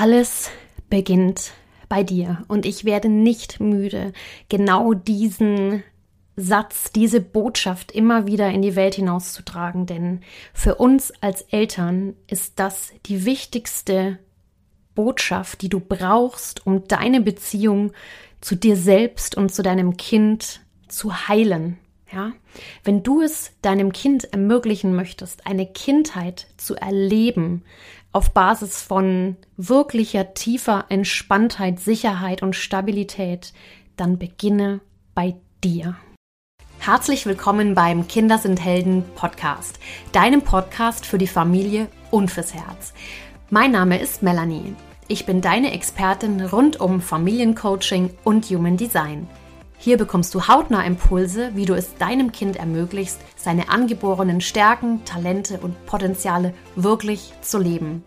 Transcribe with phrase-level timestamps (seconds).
[0.00, 0.52] Alles
[0.88, 1.50] beginnt
[1.88, 2.44] bei dir.
[2.46, 4.12] Und ich werde nicht müde,
[4.48, 5.82] genau diesen
[6.36, 10.20] Satz, diese Botschaft immer wieder in die Welt hinauszutragen, denn
[10.54, 14.20] für uns als Eltern ist das die wichtigste
[14.94, 17.90] Botschaft, die du brauchst, um deine Beziehung
[18.40, 21.76] zu dir selbst und zu deinem Kind zu heilen.
[22.12, 22.32] Ja,
[22.84, 27.64] wenn du es deinem Kind ermöglichen möchtest, eine Kindheit zu erleben,
[28.12, 33.52] auf Basis von wirklicher tiefer Entspanntheit, Sicherheit und Stabilität,
[33.96, 34.80] dann beginne
[35.14, 35.96] bei dir.
[36.78, 39.78] Herzlich willkommen beim Kinder sind Helden Podcast,
[40.12, 42.94] deinem Podcast für die Familie und fürs Herz.
[43.50, 44.74] Mein Name ist Melanie.
[45.08, 49.28] Ich bin deine Expertin rund um Familiencoaching und Human Design.
[49.80, 55.60] Hier bekommst du hautnah Impulse, wie du es deinem Kind ermöglichst, seine angeborenen Stärken, Talente
[55.60, 58.02] und Potenziale wirklich zu leben.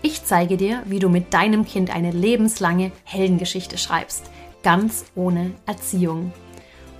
[0.00, 4.30] Ich zeige dir, wie du mit deinem Kind eine lebenslange Heldengeschichte schreibst,
[4.62, 6.32] ganz ohne Erziehung.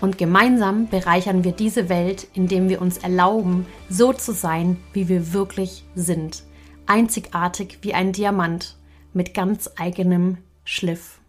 [0.01, 5.33] Und gemeinsam bereichern wir diese Welt, indem wir uns erlauben, so zu sein, wie wir
[5.33, 6.43] wirklich sind.
[6.87, 8.77] Einzigartig wie ein Diamant
[9.15, 11.21] mit ganz eigenem Schliff.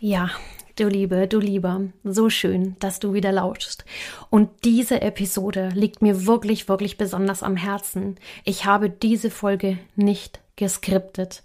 [0.00, 0.30] Ja,
[0.78, 3.84] Du Liebe, du Lieber, so schön, dass du wieder lauschst.
[4.30, 8.14] Und diese Episode liegt mir wirklich, wirklich besonders am Herzen.
[8.44, 11.42] Ich habe diese Folge nicht geskriptet.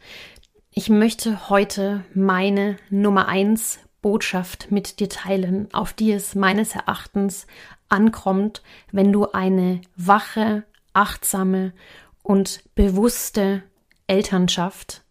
[0.69, 7.47] Ich möchte heute meine Nummer eins Botschaft mit dir teilen, auf die es meines Erachtens
[7.89, 11.73] ankommt, wenn du eine wache, achtsame
[12.21, 13.63] und bewusste
[14.05, 15.01] Elternschaft,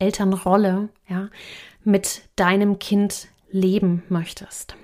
[0.00, 1.28] Elternrolle, ja,
[1.84, 4.76] mit deinem Kind leben möchtest.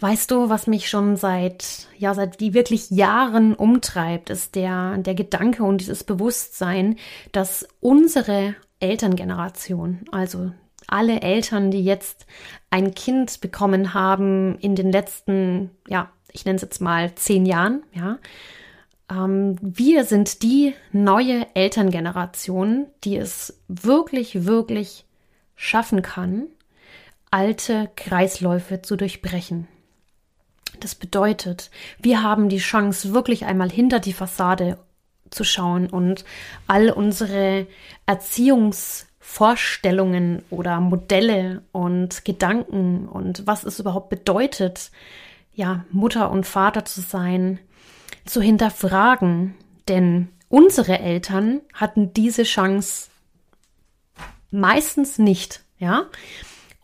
[0.00, 5.14] Weißt du, was mich schon seit, ja, seit die wirklich Jahren umtreibt, ist der, der
[5.14, 6.96] Gedanke und dieses Bewusstsein,
[7.32, 10.52] dass unsere Elterngeneration, also
[10.86, 12.26] alle Eltern, die jetzt
[12.70, 17.82] ein Kind bekommen haben in den letzten, ja, ich nenne es jetzt mal zehn Jahren,
[17.92, 18.18] ja,
[19.10, 25.06] ähm, wir sind die neue Elterngeneration, die es wirklich, wirklich
[25.56, 26.46] schaffen kann,
[27.30, 29.66] alte Kreisläufe zu durchbrechen.
[30.80, 34.78] Das bedeutet, wir haben die Chance, wirklich einmal hinter die Fassade
[35.30, 36.24] zu schauen und
[36.66, 37.66] all unsere
[38.06, 44.90] Erziehungsvorstellungen oder Modelle und Gedanken und was es überhaupt bedeutet,
[45.52, 47.58] ja, Mutter und Vater zu sein,
[48.24, 49.56] zu hinterfragen.
[49.88, 53.08] Denn unsere Eltern hatten diese Chance
[54.50, 56.06] meistens nicht, ja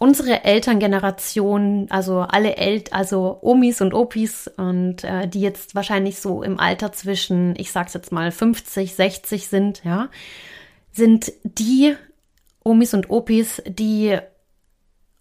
[0.05, 6.43] unsere Elterngeneration, also alle El also Omis und Opis und äh, die jetzt wahrscheinlich so
[6.43, 10.11] im Alter zwischen, ich sag's jetzt mal 50, 60 sind, ja,
[10.93, 11.97] sind die
[12.63, 14.19] Omis und Opis, die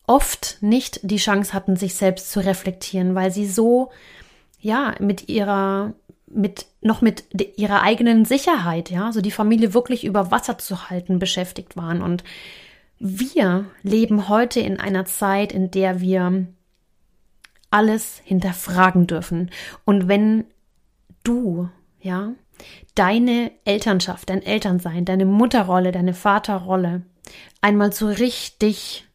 [0.06, 3.90] oft nicht die Chance hatten, sich selbst zu reflektieren, weil sie so
[4.60, 5.94] ja mit ihrer
[6.28, 7.24] mit noch mit
[7.56, 12.26] ihrer eigenen Sicherheit, ja, so die Familie wirklich über Wasser zu halten beschäftigt waren und
[13.06, 16.48] wir leben heute in einer Zeit, in der wir
[17.70, 19.52] alles hinterfragen dürfen.
[19.84, 20.46] Und wenn
[21.24, 21.68] du,
[22.00, 22.32] ja,
[22.96, 27.02] deine Elternschaft, dein Elternsein, deine Mutterrolle, deine Vaterrolle
[27.60, 29.06] einmal so richtig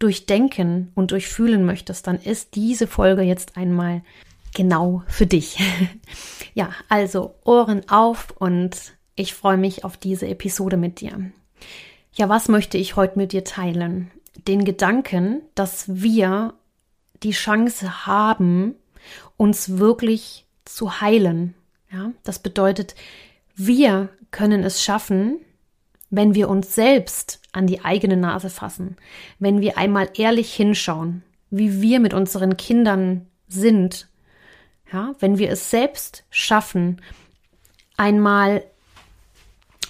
[0.00, 4.02] durchdenken und durchfühlen möchtest, dann ist diese Folge jetzt einmal
[4.56, 5.58] genau für dich.
[6.54, 11.30] ja, also Ohren auf und ich freue mich auf diese Episode mit dir.
[12.16, 14.10] Ja, was möchte ich heute mit dir teilen?
[14.48, 16.54] Den Gedanken, dass wir
[17.22, 18.74] die Chance haben,
[19.36, 21.54] uns wirklich zu heilen.
[21.92, 22.94] Ja, das bedeutet,
[23.54, 25.40] wir können es schaffen,
[26.08, 28.96] wenn wir uns selbst an die eigene Nase fassen,
[29.38, 34.08] wenn wir einmal ehrlich hinschauen, wie wir mit unseren Kindern sind.
[34.90, 37.02] Ja, wenn wir es selbst schaffen,
[37.98, 38.64] einmal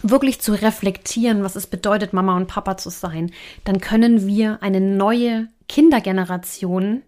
[0.03, 3.33] wirklich zu reflektieren, was es bedeutet, Mama und Papa zu sein,
[3.65, 7.03] dann können wir eine neue Kindergeneration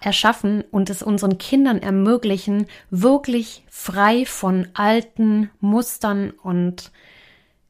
[0.00, 6.90] erschaffen und es unseren Kindern ermöglichen, wirklich frei von alten Mustern und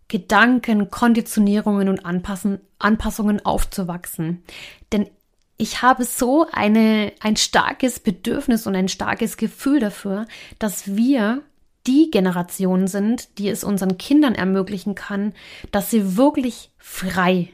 [0.09, 4.43] Gedanken, Konditionierungen und Anpassen, Anpassungen aufzuwachsen.
[4.91, 5.09] Denn
[5.57, 10.27] ich habe so eine, ein starkes Bedürfnis und ein starkes Gefühl dafür,
[10.59, 11.43] dass wir
[11.87, 15.33] die Generation sind, die es unseren Kindern ermöglichen kann,
[15.71, 17.49] dass sie wirklich frei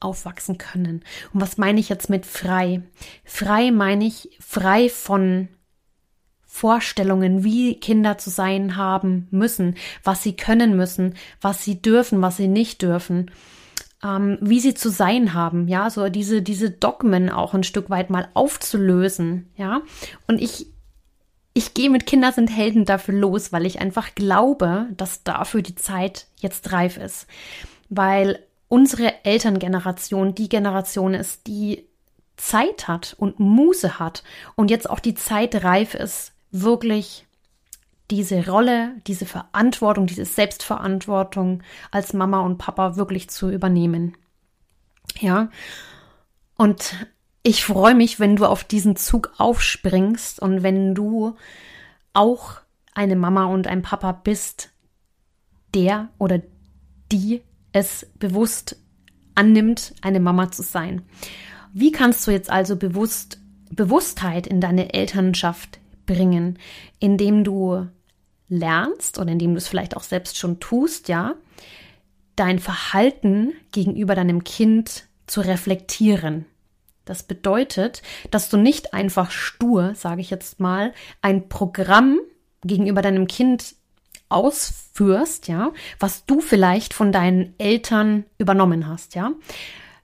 [0.00, 1.04] aufwachsen können.
[1.32, 2.82] Und was meine ich jetzt mit frei?
[3.24, 5.48] Frei meine ich frei von
[6.46, 12.36] Vorstellungen, wie Kinder zu sein haben müssen, was sie können müssen, was sie dürfen, was
[12.36, 13.30] sie nicht dürfen,
[14.02, 18.10] ähm, wie sie zu sein haben, ja, so diese, diese Dogmen auch ein Stück weit
[18.10, 19.82] mal aufzulösen, ja.
[20.26, 20.66] Und ich,
[21.58, 25.74] ich gehe mit Kinder sind Helden dafür los, weil ich einfach glaube, dass dafür die
[25.74, 27.26] Zeit jetzt reif ist.
[27.88, 31.84] Weil unsere Elterngeneration die Generation ist, die
[32.36, 34.22] Zeit hat und Muße hat
[34.54, 37.26] und jetzt auch die Zeit reif ist, wirklich
[38.08, 44.16] diese Rolle, diese Verantwortung, diese Selbstverantwortung als Mama und Papa wirklich zu übernehmen.
[45.18, 45.50] Ja.
[46.56, 46.94] Und
[47.42, 51.36] ich freue mich, wenn du auf diesen Zug aufspringst und wenn du
[52.12, 52.60] auch
[52.94, 54.70] eine Mama und ein Papa bist,
[55.74, 56.40] der oder
[57.12, 57.42] die
[57.72, 58.76] es bewusst
[59.34, 61.02] annimmt, eine Mama zu sein.
[61.72, 63.38] Wie kannst du jetzt also bewusst
[63.70, 66.58] Bewusstheit in deine Elternschaft bringen,
[66.98, 67.86] indem du
[68.48, 71.34] lernst oder indem du es vielleicht auch selbst schon tust, ja,
[72.34, 76.46] dein Verhalten gegenüber deinem Kind zu reflektieren.
[77.08, 82.18] Das bedeutet, dass du nicht einfach stur, sage ich jetzt mal, ein Programm
[82.62, 83.74] gegenüber deinem Kind
[84.28, 89.32] ausführst, ja, was du vielleicht von deinen Eltern übernommen hast, ja.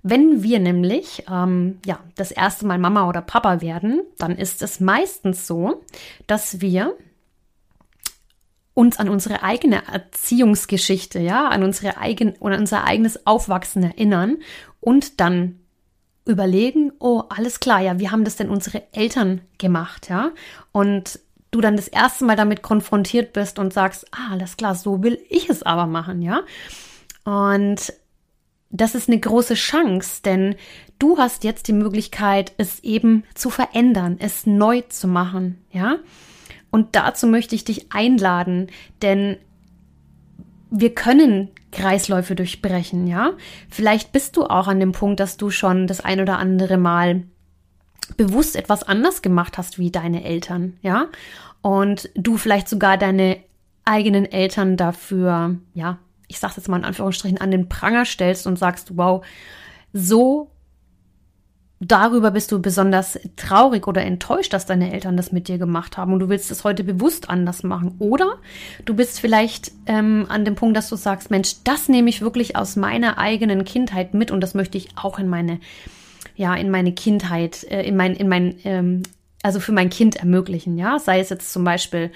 [0.02, 4.78] Wenn wir nämlich ähm, ja das erste Mal Mama oder Papa werden, dann ist es
[4.78, 5.82] meistens so,
[6.26, 6.94] dass wir
[8.74, 14.38] uns an unsere eigene Erziehungsgeschichte, ja, an unsere eigen oder unser eigenes Aufwachsen erinnern
[14.80, 15.60] und dann
[16.24, 20.30] überlegen, oh, alles klar, ja, wie haben das denn unsere Eltern gemacht, ja?
[20.72, 25.02] Und du dann das erste Mal damit konfrontiert bist und sagst, ah, alles klar, so
[25.02, 26.42] will ich es aber machen, ja?
[27.24, 27.92] Und
[28.70, 30.56] das ist eine große Chance, denn
[30.98, 35.98] du hast jetzt die Möglichkeit, es eben zu verändern, es neu zu machen, ja?
[36.70, 38.68] Und dazu möchte ich dich einladen,
[39.00, 39.36] denn
[40.76, 43.32] wir können Kreisläufe durchbrechen, ja?
[43.70, 47.22] Vielleicht bist du auch an dem Punkt, dass du schon das ein oder andere Mal
[48.16, 51.06] bewusst etwas anders gemacht hast wie deine Eltern, ja?
[51.62, 53.38] Und du vielleicht sogar deine
[53.84, 58.58] eigenen Eltern dafür, ja, ich sag's jetzt mal in Anführungsstrichen, an den Pranger stellst und
[58.58, 59.24] sagst, wow,
[59.92, 60.50] so
[61.86, 66.12] darüber bist du besonders traurig oder enttäuscht, dass deine Eltern das mit dir gemacht haben
[66.12, 67.94] und du willst es heute bewusst anders machen.
[67.98, 68.38] Oder
[68.84, 72.56] du bist vielleicht ähm, an dem Punkt, dass du sagst, Mensch, das nehme ich wirklich
[72.56, 75.60] aus meiner eigenen Kindheit mit und das möchte ich auch in meine,
[76.36, 79.02] ja, in meine Kindheit, äh, in mein, in mein, ähm,
[79.42, 80.98] also für mein Kind ermöglichen, ja.
[80.98, 82.10] Sei es jetzt zum Beispiel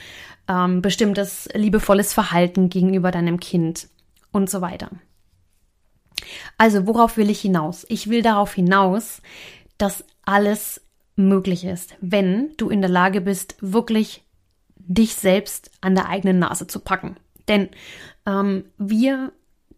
[0.49, 3.88] ähm, bestimmtes liebevolles Verhalten gegenüber deinem Kind
[4.32, 4.91] und so weiter.
[6.56, 7.87] Also, worauf will ich hinaus?
[7.88, 9.23] Ich will darauf hinaus,
[9.79, 10.81] dass alles
[11.17, 14.25] möglich ist, wenn du in der Lage bist, wirklich
[14.77, 17.17] dich selbst an der eigenen Nase zu packen.
[17.49, 17.69] Denn
[18.27, 19.33] ähm, wir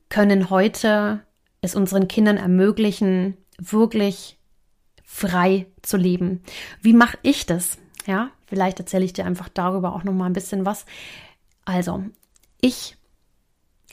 [0.09, 1.21] können heute
[1.61, 4.39] es unseren Kindern ermöglichen, wirklich
[5.05, 6.43] frei zu leben.
[6.81, 7.79] Wie mache ich das?
[8.07, 10.87] Ja, vielleicht erzähle ich dir einfach darüber auch noch mal ein bisschen was.
[11.65, 12.05] Also,
[12.61, 12.97] ich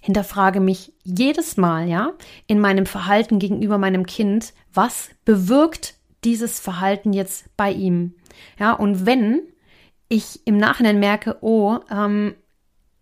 [0.01, 2.13] hinterfrage mich jedes Mal, ja,
[2.45, 8.13] in meinem Verhalten gegenüber meinem Kind, was bewirkt dieses Verhalten jetzt bei ihm?
[8.59, 9.41] Ja, und wenn
[10.09, 12.35] ich im Nachhinein merke, oh, ähm,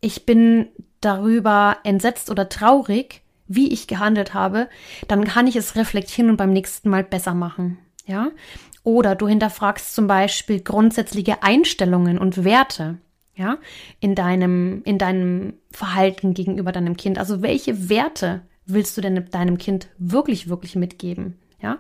[0.01, 0.67] ich bin
[1.01, 4.69] darüber entsetzt oder traurig, wie ich gehandelt habe,
[5.07, 7.77] dann kann ich es reflektieren und beim nächsten Mal besser machen.
[8.07, 8.31] Ja?
[8.83, 12.97] Oder du hinterfragst zum Beispiel grundsätzliche Einstellungen und Werte
[13.35, 13.57] ja,
[13.99, 17.17] in deinem, in deinem Verhalten gegenüber deinem Kind.
[17.19, 21.37] Also welche Werte willst du denn deinem Kind wirklich, wirklich mitgeben?
[21.61, 21.77] Ja.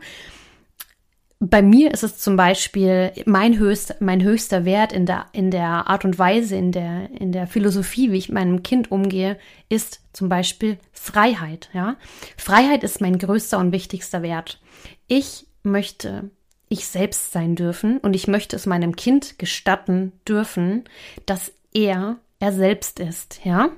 [1.39, 5.87] Bei mir ist es zum Beispiel mein, höchst, mein höchster Wert in der, in der
[5.87, 9.37] Art und Weise, in der, in der Philosophie, wie ich meinem Kind umgehe,
[9.67, 11.69] ist zum Beispiel Freiheit.
[11.73, 11.97] Ja?
[12.37, 14.61] Freiheit ist mein größter und wichtigster Wert.
[15.07, 16.29] Ich möchte
[16.69, 20.85] ich selbst sein dürfen und ich möchte es meinem Kind gestatten dürfen,
[21.25, 23.69] dass er er selbst ist, ja?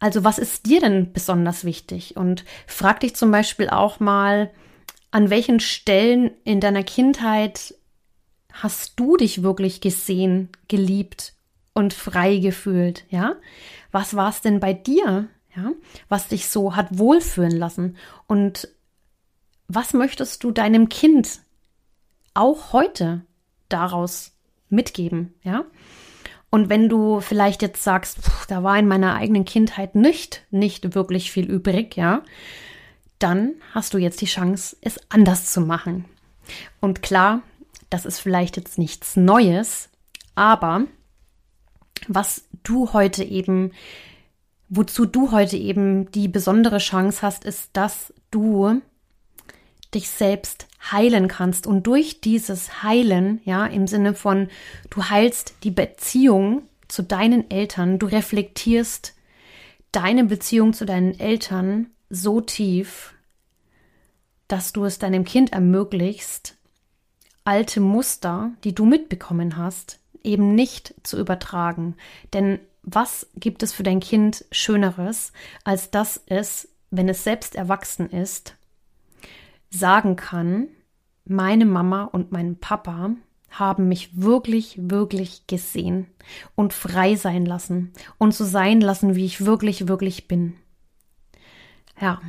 [0.00, 2.16] Also was ist dir denn besonders wichtig?
[2.16, 4.50] Und frag dich zum Beispiel auch mal,
[5.14, 7.76] an welchen Stellen in deiner Kindheit
[8.52, 11.34] hast du dich wirklich gesehen, geliebt
[11.72, 13.36] und frei gefühlt, ja?
[13.92, 15.70] Was war es denn bei dir, ja?
[16.08, 17.96] Was dich so hat wohlfühlen lassen?
[18.26, 18.66] Und
[19.68, 21.42] was möchtest du deinem Kind
[22.34, 23.24] auch heute
[23.68, 24.32] daraus
[24.68, 25.64] mitgeben, ja?
[26.50, 30.96] Und wenn du vielleicht jetzt sagst, pff, da war in meiner eigenen Kindheit nicht, nicht
[30.96, 32.24] wirklich viel übrig, ja,
[33.24, 36.04] dann hast du jetzt die Chance, es anders zu machen.
[36.80, 37.40] Und klar,
[37.88, 39.88] das ist vielleicht jetzt nichts Neues,
[40.34, 40.84] Aber
[42.08, 43.72] was du heute eben,
[44.68, 48.82] wozu du heute eben die besondere Chance hast, ist, dass du
[49.94, 54.48] dich selbst heilen kannst und durch dieses Heilen, ja, im Sinne von
[54.90, 59.14] du heilst die Beziehung zu deinen Eltern, du reflektierst
[59.92, 63.13] deine Beziehung zu deinen Eltern so tief,
[64.48, 66.56] dass du es deinem Kind ermöglicht,
[67.44, 71.96] alte Muster, die du mitbekommen hast, eben nicht zu übertragen.
[72.32, 75.32] Denn was gibt es für dein Kind Schöneres,
[75.64, 78.56] als dass es, wenn es selbst erwachsen ist,
[79.70, 80.68] sagen kann,
[81.24, 83.10] meine Mama und mein Papa
[83.50, 86.06] haben mich wirklich, wirklich gesehen
[86.54, 90.54] und frei sein lassen und so sein lassen, wie ich wirklich, wirklich bin.
[92.00, 92.20] Ja,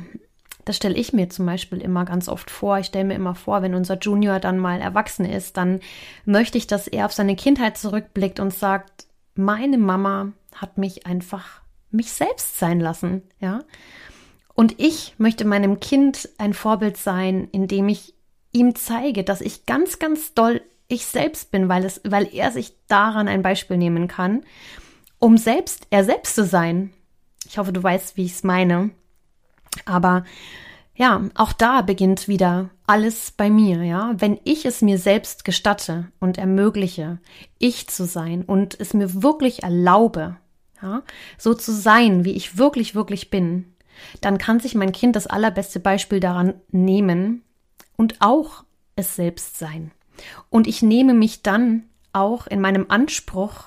[0.66, 2.78] das stelle ich mir zum Beispiel immer ganz oft vor.
[2.78, 5.80] Ich stelle mir immer vor, wenn unser Junior dann mal erwachsen ist, dann
[6.24, 9.06] möchte ich, dass er auf seine Kindheit zurückblickt und sagt,
[9.36, 13.60] meine Mama hat mich einfach mich selbst sein lassen, ja.
[14.54, 18.14] Und ich möchte meinem Kind ein Vorbild sein, indem ich
[18.50, 22.74] ihm zeige, dass ich ganz, ganz doll ich selbst bin, weil es, weil er sich
[22.88, 24.44] daran ein Beispiel nehmen kann,
[25.20, 26.92] um selbst er selbst zu sein.
[27.46, 28.90] Ich hoffe, du weißt, wie ich es meine.
[29.84, 30.24] Aber
[30.94, 34.14] ja, auch da beginnt wieder alles bei mir, ja.
[34.16, 37.18] Wenn ich es mir selbst gestatte und ermögliche,
[37.58, 40.36] ich zu sein und es mir wirklich erlaube,
[40.82, 41.02] ja,
[41.38, 43.72] so zu sein, wie ich wirklich, wirklich bin,
[44.20, 47.42] dann kann sich mein Kind das allerbeste Beispiel daran nehmen
[47.96, 48.64] und auch
[48.94, 49.90] es selbst sein.
[50.48, 53.64] Und ich nehme mich dann auch in meinem Anspruch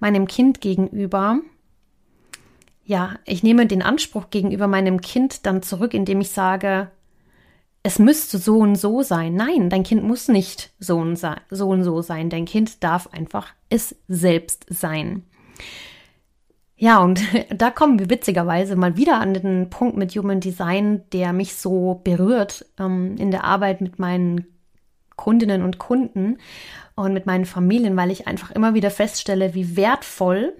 [0.00, 1.40] meinem Kind gegenüber
[2.84, 6.90] ja, ich nehme den Anspruch gegenüber meinem Kind dann zurück, indem ich sage,
[7.82, 9.34] es müsste so und so sein.
[9.34, 12.30] Nein, dein Kind muss nicht so und so, und so sein.
[12.30, 15.24] Dein Kind darf einfach es selbst sein.
[16.76, 17.20] Ja, und
[17.54, 22.00] da kommen wir witzigerweise mal wieder an den Punkt mit Human Design, der mich so
[22.04, 24.46] berührt ähm, in der Arbeit mit meinen
[25.16, 26.38] Kundinnen und Kunden
[26.94, 30.54] und mit meinen Familien, weil ich einfach immer wieder feststelle, wie wertvoll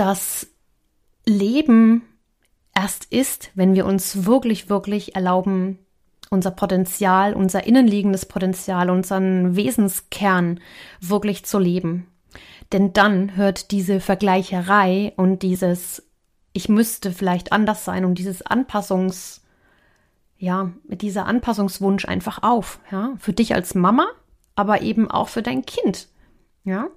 [0.00, 0.48] das
[1.24, 2.02] Leben
[2.74, 5.78] erst ist, wenn wir uns wirklich, wirklich erlauben,
[6.30, 10.60] unser Potenzial, unser innenliegendes Potenzial, unseren Wesenskern
[11.00, 12.06] wirklich zu leben.
[12.72, 16.04] Denn dann hört diese Vergleicherei und dieses
[16.52, 19.42] ich müsste vielleicht anders sein und dieses Anpassungs
[20.38, 24.06] ja, dieser Anpassungswunsch einfach auf, ja, für dich als Mama,
[24.54, 26.08] aber eben auch für dein Kind.
[26.64, 26.88] Ja?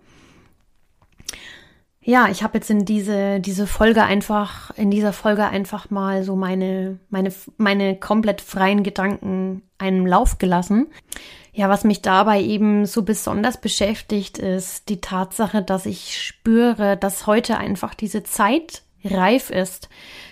[2.03, 6.35] Ja, ich habe jetzt in diese, diese Folge einfach, in dieser Folge einfach mal so
[6.35, 10.87] meine, meine, meine komplett freien Gedanken einen Lauf gelassen.
[11.53, 17.27] Ja, was mich dabei eben so besonders beschäftigt, ist die Tatsache, dass ich spüre, dass
[17.27, 19.87] heute einfach diese Zeit reif ist,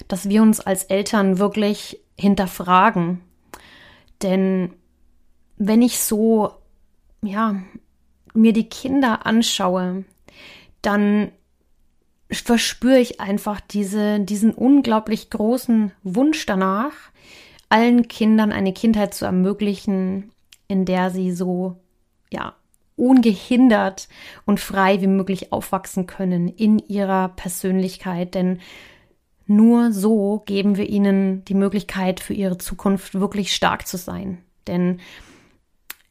[0.07, 3.21] dass wir uns als Eltern wirklich hinterfragen.
[4.23, 4.73] Denn
[5.57, 6.51] wenn ich so,
[7.21, 7.61] ja,
[8.33, 10.03] mir die Kinder anschaue,
[10.81, 11.31] dann
[12.31, 16.93] verspüre ich einfach diese, diesen unglaublich großen Wunsch danach,
[17.69, 20.31] allen Kindern eine Kindheit zu ermöglichen,
[20.67, 21.77] in der sie so,
[22.31, 22.55] ja,
[22.95, 24.09] ungehindert
[24.45, 28.59] und frei wie möglich aufwachsen können in ihrer Persönlichkeit, denn
[29.47, 34.39] nur so geben wir ihnen die Möglichkeit für ihre Zukunft wirklich stark zu sein.
[34.67, 34.99] Denn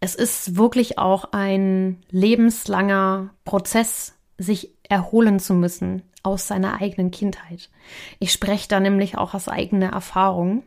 [0.01, 7.71] es ist wirklich auch ein lebenslanger Prozess, sich erholen zu müssen aus seiner eigenen Kindheit.
[8.19, 10.63] Ich spreche da nämlich auch aus eigener Erfahrung.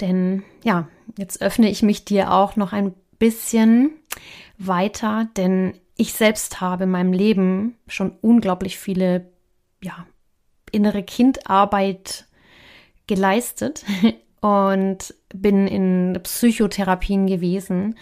[0.00, 3.90] Denn ja, jetzt öffne ich mich dir auch noch ein bisschen
[4.58, 9.30] weiter, denn ich selbst habe in meinem Leben schon unglaublich viele,
[9.82, 10.06] ja,
[10.72, 12.26] innere Kindarbeit
[13.06, 13.84] geleistet
[14.40, 17.98] und bin in Psychotherapien gewesen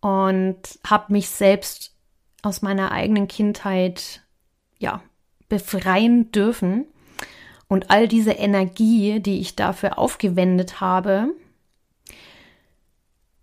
[0.00, 1.94] und habe mich selbst
[2.42, 4.22] aus meiner eigenen Kindheit
[4.78, 5.02] ja
[5.54, 6.86] befreien dürfen.
[7.68, 11.28] Und all diese Energie, die ich dafür aufgewendet habe,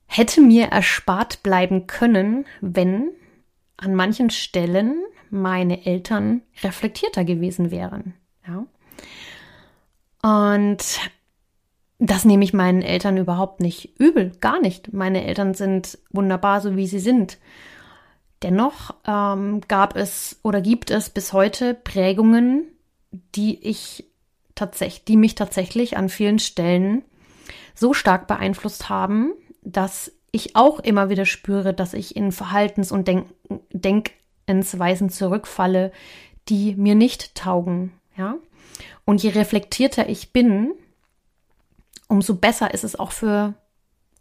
[0.07, 3.11] hätte mir erspart bleiben können, wenn
[3.77, 8.13] an manchen Stellen meine Eltern reflektierter gewesen wären.
[8.45, 8.65] Ja.
[10.21, 10.99] Und
[11.97, 14.91] das nehme ich meinen Eltern überhaupt nicht übel, gar nicht.
[14.91, 17.37] Meine Eltern sind wunderbar, so wie sie sind.
[18.43, 22.67] Dennoch ähm, gab es oder gibt es bis heute Prägungen,
[23.35, 24.05] die ich
[24.55, 27.03] tatsächlich, die mich tatsächlich an vielen Stellen
[27.75, 33.07] so stark beeinflusst haben, dass ich auch immer wieder spüre, dass ich in Verhaltens- und
[33.07, 33.27] Denk
[33.71, 35.91] Denkensweisen zurückfalle,
[36.49, 38.35] die mir nicht taugen, ja.
[39.05, 40.73] Und je reflektierter ich bin,
[42.07, 43.53] umso besser ist es auch für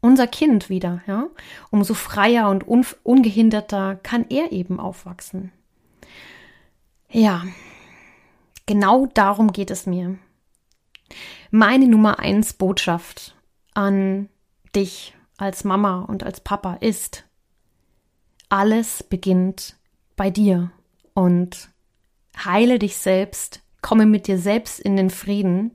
[0.00, 1.26] unser Kind wieder, ja.
[1.70, 5.52] Umso freier und un ungehinderter kann er eben aufwachsen.
[7.10, 7.44] Ja,
[8.66, 10.18] genau darum geht es mir.
[11.50, 13.36] Meine Nummer eins Botschaft
[13.74, 14.28] an
[14.74, 17.24] dich als Mama und als Papa ist,
[18.48, 19.76] alles beginnt
[20.16, 20.70] bei dir
[21.14, 21.70] und
[22.44, 25.72] heile dich selbst, komme mit dir selbst in den Frieden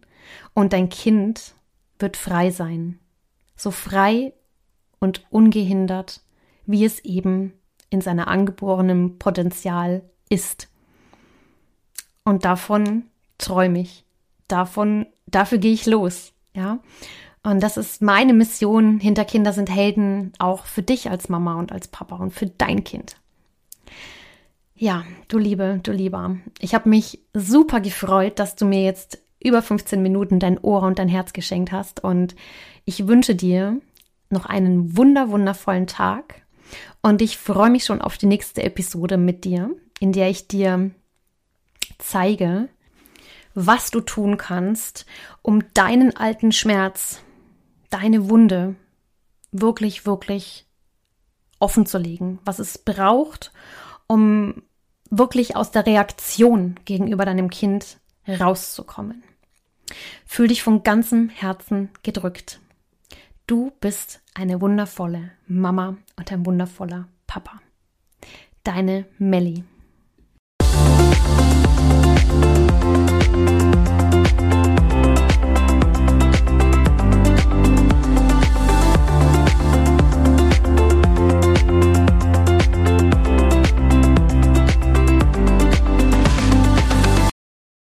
[0.54, 1.56] und dein Kind
[2.00, 3.00] wird frei sein.
[3.56, 4.34] So frei
[5.00, 6.22] und ungehindert,
[6.66, 7.54] wie es eben
[7.90, 10.68] in seiner angeborenen Potenzial ist.
[12.24, 13.04] Und davon
[13.38, 14.04] träume ich.
[14.48, 16.34] Davon, dafür gehe ich los.
[16.54, 16.80] Ja.
[17.44, 21.72] Und das ist meine Mission hinter Kinder sind Helden, auch für dich als Mama und
[21.72, 23.18] als Papa und für dein Kind.
[24.74, 26.38] Ja, du Liebe, du Lieber.
[26.60, 31.00] Ich habe mich super gefreut, dass du mir jetzt über 15 Minuten dein Ohr und
[31.00, 32.04] dein Herz geschenkt hast.
[32.04, 32.36] Und
[32.84, 33.80] ich wünsche dir
[34.30, 36.42] noch einen wunder, wundervollen Tag.
[37.02, 40.92] Und ich freue mich schon auf die nächste Episode mit dir, in der ich dir
[42.00, 42.70] zeige,
[43.54, 45.06] was du tun kannst,
[45.42, 47.22] um deinen alten Schmerz,
[47.90, 48.76] deine Wunde
[49.52, 50.66] wirklich, wirklich
[51.60, 53.54] offen zu legen, was es braucht,
[54.08, 54.64] um
[55.10, 57.98] wirklich aus der Reaktion gegenüber deinem Kind
[58.28, 59.24] rauszukommen.
[60.26, 62.60] Fühl dich von ganzem Herzen gedrückt.
[63.48, 67.62] Du bist eine wundervolle Mama und ein wundervoller Papa.
[68.64, 69.64] Deine Melli.